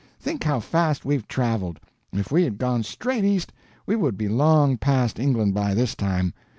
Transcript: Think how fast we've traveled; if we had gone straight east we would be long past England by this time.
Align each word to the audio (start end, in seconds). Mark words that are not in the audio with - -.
Think 0.19 0.45
how 0.45 0.59
fast 0.59 1.05
we've 1.05 1.27
traveled; 1.27 1.79
if 2.11 2.31
we 2.31 2.41
had 2.43 2.57
gone 2.57 2.81
straight 2.81 3.23
east 3.23 3.53
we 3.85 3.95
would 3.95 4.17
be 4.17 4.27
long 4.27 4.75
past 4.77 5.19
England 5.19 5.53
by 5.53 5.75
this 5.75 5.93
time. 5.93 6.33